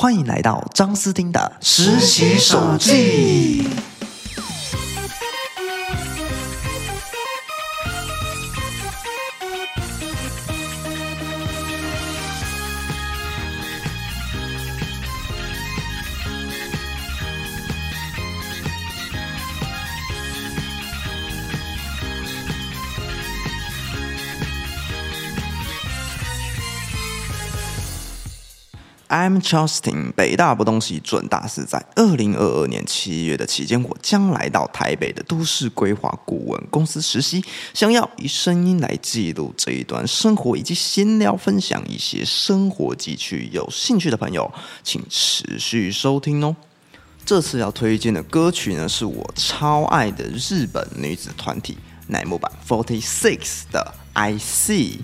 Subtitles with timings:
[0.00, 3.68] 欢迎来到张思汀的实习手记。
[29.08, 37.42] I'm Justin，北大不东西准大师在二零二二年七月的期间，我将来到台北的都市规划顾问公司实习，
[37.72, 43.48] 想要以声音来记录这一段生活，以及闲聊分享一些生活记趣。
[43.50, 44.52] 有兴趣的朋友，
[44.84, 46.54] 请持续收听哦。
[47.24, 54.96] 这次要推荐的歌曲呢，是我超爱的日本女子团体乃木坂 Forty Six 的《I See》。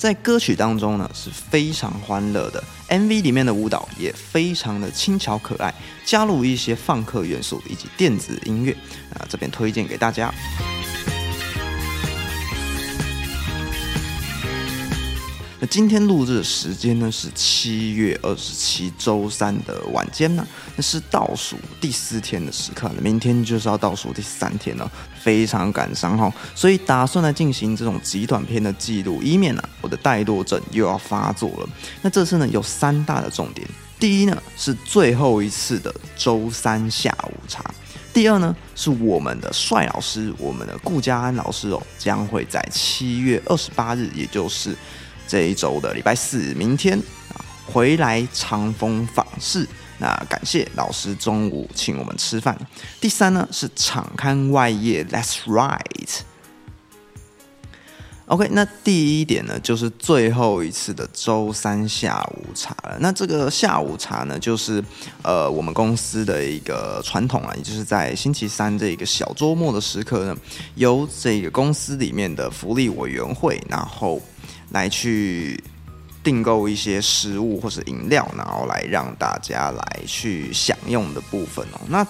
[0.00, 5.74] 在歌曲当中呢，是非常欢乐的，MV 里面的舞蹈也非常的轻巧可爱，
[6.06, 8.72] 加入一些放克元素以及电子音乐，
[9.12, 10.32] 啊，这边推荐给大家。
[15.62, 24.90] 那今天录制的时间呢是七月二十七周三的晚间呢，那是倒数第四天的时刻，明天就是要倒数第三天了，
[25.22, 31.68] 非常感伤哈，所以打算来进行这种极短片的记录，以免呢我的怠惰症又要发作了。
[32.00, 37.62] 那这次呢有三大的重点，第一呢是最后一次的周三下午茶，
[38.14, 44.74] 第二呢是我们的帅老师，我们的顾家安老师哦，将会在七月二十八日，也就是。
[45.30, 49.64] 这一周的礼拜四，明天啊回来长风访视。
[49.96, 52.58] 那感谢老师中午请我们吃饭。
[53.00, 56.18] 第三呢是场刊外业，Let's right。
[58.26, 62.96] OK，那第一点呢就是最后一次的周三下午茶了。
[62.98, 64.82] 那这个下午茶呢，就是
[65.22, 70.36] 呃我们公司的一个传统啊，也就是在星期三这个小周末的时刻呢，
[70.74, 74.20] 由这个公司里面的福利委员会，然后。
[74.70, 75.62] 来去
[76.22, 81.80] 订购一些食物或是饮料，然后来让大家来去享用的部分哦。
[81.88, 82.06] 那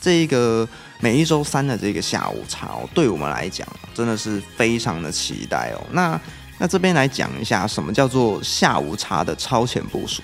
[0.00, 0.68] 这一个
[1.00, 5.86] 每一周三的这个下午茶哦，对我们来讲真的是非常的期待哦。
[5.92, 6.20] 那
[6.58, 10.22] 那这边来讲一下，什么叫做下午茶的超前部署，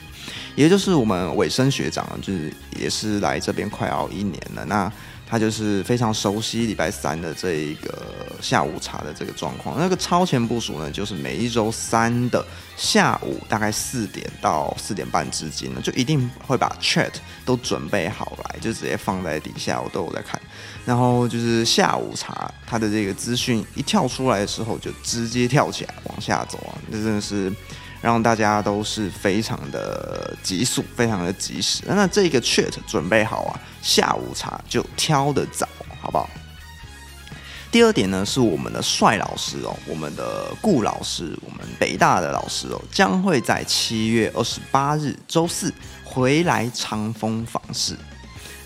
[0.55, 4.65] 也就是我们尾声学长，就是也是来这边快要一年了。
[4.67, 4.93] 那
[5.27, 8.05] 他就是非常熟悉礼拜三的这一个
[8.41, 9.79] 下午茶的这个状况。
[9.79, 12.45] 那个超前部署呢，就是每一周三的
[12.77, 17.13] 下午大概四点到四点半之间呢，就一定会把 chat
[17.45, 20.41] 都准备好来，就直接放在底下，我都有在看。
[20.85, 27.53] 然后就是下午茶，它的这个资讯一跳出来的时候，就直接跳起来往下走啊，这真的是。
[28.03, 31.83] 让大家都是非常的急速，非常的及时。
[31.87, 35.69] 那这个 chat 准备好啊，下午茶就挑的早，
[36.01, 36.27] 好不好？
[37.71, 45.73] 第二点呢，是我们的帅老师哦，我们的顾老师，我们北大的老师哦，将会在七月二十八日周四
[46.05, 47.97] 回来长风访视。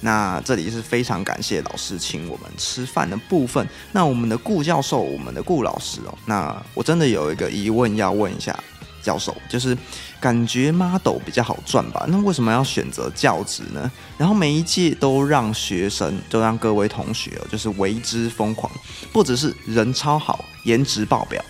[0.01, 3.67] 那这里是非常感谢老师请我们吃饭的部分。
[3.93, 8.59] 那我们的顾教授，我们的顾老师哦，那我真的有一个疑问要问一下。
[9.05, 9.77] 教授就是
[10.19, 12.07] 感觉 model 比较好赚吧？
[12.09, 13.89] 那为什么要选择教职呢？
[14.17, 18.73] 然后每一届都让学生，都让各位同学，就是为之疯狂，
[19.13, 21.45] 不只是人超好，颜值爆表，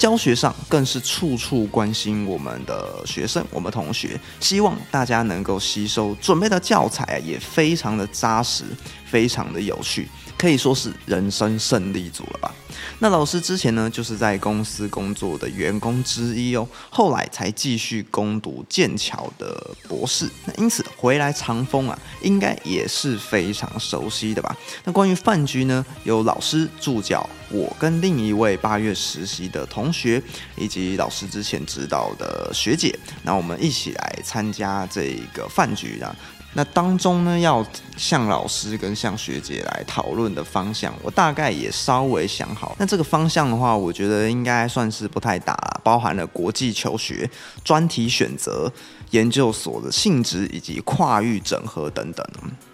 [0.00, 8.64] 教学上更是处处关心我们的学生，我们同学，希望大家能够吸收准备的教材也非常的扎实，
[9.04, 10.08] 非常的有趣。
[10.38, 12.54] 可以说是人生胜利组了吧？
[13.00, 20.26] 那老师之前呢，就是在公司工作的员工之一哦，后来才继续攻读剑桥的博士。
[20.46, 24.56] 那因此回来长风啊，应该也是非常熟悉的吧？
[24.84, 30.22] 那关于饭局呢，有老师助教，我跟另一位八月实习的同同学，
[30.56, 36.14] 以及老师之前指导的学姐，那我们一起来参加这个饭局啊。
[36.52, 37.64] 那当中呢，要
[37.96, 42.74] 向老师跟向学姐来讨论的方向，我大概也稍微想好。
[42.76, 47.30] 那这个方向的话，我觉得应该算是不太大了，包含了国际求学、
[47.62, 48.72] 专题选择、
[49.10, 52.26] 研究所的性质以及跨域整合等等。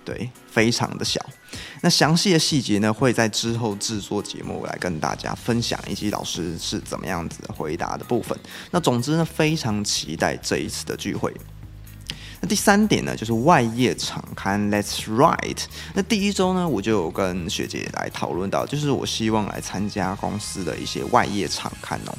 [0.05, 1.21] 对，非常的小。
[1.83, 8.39] 那详细的细节呢，会在之后制作节目来跟大家分享，以及老师是怎么样子回答的部分。
[8.71, 11.31] 那总之呢，非常期待这一次的聚会。
[12.41, 15.65] 那第三点呢，就是外业场刊 Let's Write。
[15.95, 22.15] 那第一周呢，我就有跟学姐来讨论到，就是我希望来参加公司的一些外业场刊哦。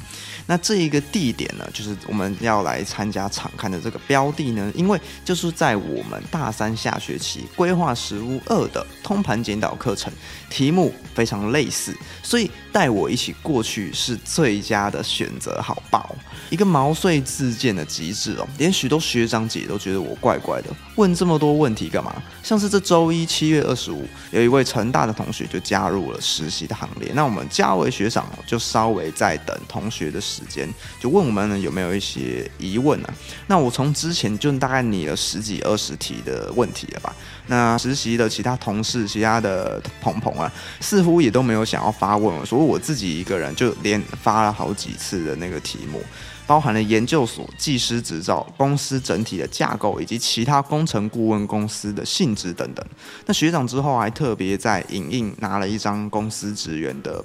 [0.46, 10.10] 那这一个地点呢，就是我们要来参加场刊的这个标的呢，因为就是在我们大三下学期规划实务二的通盘检讨课程，
[10.48, 16.16] 题目非常类似，所以带我一起过去是最佳的选择，好报
[16.48, 22.14] 一个毛遂自荐的极致哦，连许多学长姐都觉得我怪怪的，问这么多问题干嘛？
[22.42, 30.68] 像是这周一七月二十五，有一位成大的同学就加入了实习的行列，那我们嘉伟学长就稍微在等同学的时间，
[31.00, 33.14] 就问我们呢有没有一些疑问啊？
[33.46, 37.14] 那我从之前就大概拟了十几二十题的问题了吧？
[37.46, 40.50] 那实习的其他同事、其他的鹏鹏啊，
[40.80, 46.02] 似乎也都没有想要发问，所以我自己一个人就连发了好几次的那个题目。
[46.48, 52.82] 包含了研究所、技师执照、公司整体的架构以及其他工程顾问公司的性质等等。
[53.26, 57.22] 那学长之后还特别在影印拿了一张公司职员的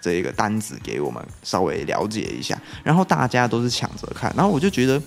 [0.00, 5.02] 这一个单子给我们稍微了解一下，然后大家都是抢着看，然后我就觉得，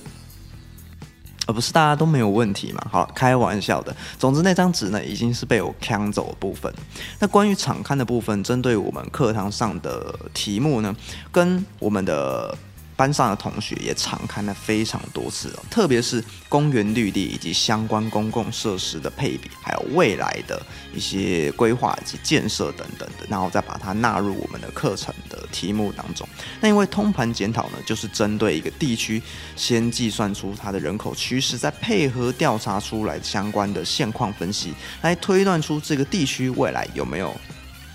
[1.47, 2.87] 呃不是大家都没有问题嘛？
[2.91, 3.95] 好，开玩笑的。
[4.19, 6.71] 总之那张纸呢，已经是被我抢走的部分。
[7.19, 10.95] 那关于场刊的部分，针对我们课堂上的题目呢，
[11.31, 12.55] 跟我们的。
[12.95, 20.61] 班上的同学也常看了非常多次哦，特别是公园绿地以及相关公共设施的配比，还有未来的
[20.93, 26.27] 一些规划以及建设等等的，然后再把它纳入我们的课程的题目当中。
[26.61, 29.21] 那因为通盘检讨呢，就是针对一个地区
[29.55, 37.35] 先计算出它的人口趋势，再配合调查出来相关的现况分析，来推断出这个地区未来有没有。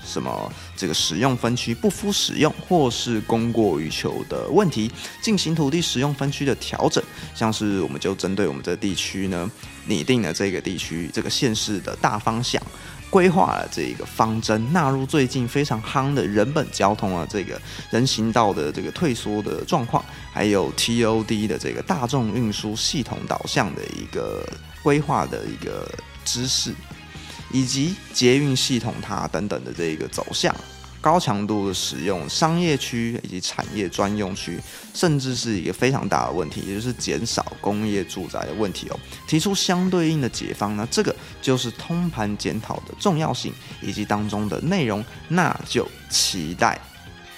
[0.04, 4.90] 什么这个使用分区不敷使用，或是供过于求的问题，
[5.22, 7.02] 进行土地使用分区的调整。
[7.34, 9.50] 像是我们就针对我们这地区呢，
[9.86, 12.60] 拟定了这个地区这个县市的大方向，
[13.08, 17.60] 规划了这个方针，纳入最近非常夯的人本交通啊，这个
[17.90, 24.46] 人行道的这个退缩的状况，还有 TOD 的这个大众运输系统导向的一个
[24.82, 25.90] 规划的一个
[26.24, 26.74] 知识。
[27.52, 30.54] 以及捷运系统它等等的这一个走向，
[31.00, 34.60] 高强度的使用商业区以及产业专用区，
[34.92, 39.00] 甚至是一个非常大的问题，也就是减少工业住宅的问题哦。
[39.26, 46.78] 提出相对应的解方呢，这个就是通盘检讨的重要性以及当中的内容，那就期待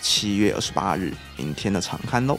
[0.01, 2.39] 七月二十八日明天的常刊喽。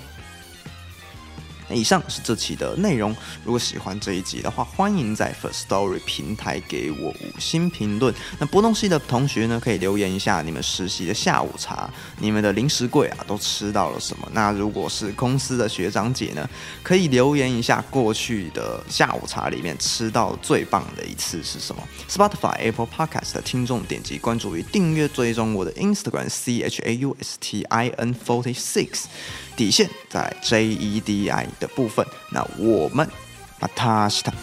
[1.75, 3.15] 以上是这期的内容。
[3.43, 8.13] 如果喜欢这一集的话，欢迎在 First Story 平台给我五星评论。
[8.39, 11.89] 那波动系的同学呢，可以留言一下你们实习的下午茶，
[12.19, 14.27] 你们的零食柜啊都吃到了什么？
[14.33, 16.49] 那如果是公司的学长姐呢，
[16.81, 29.05] 可以留言一下过去的下午茶里面吃到最棒的一次是什么？Spotify、Apple Podcast 的听众点击关注与订阅追踪我的 Instagram C H A U S T I N Forty Six。
[29.55, 33.07] 底线在 J E D I 的部分，那我们
[33.59, 34.33] 把它西塔。